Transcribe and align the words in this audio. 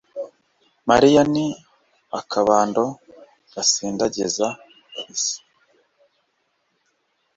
mariya 0.89 1.21
ni 1.33 1.45
akabando 2.19 2.83
gasindagiza, 3.53 4.47
si 5.23 5.37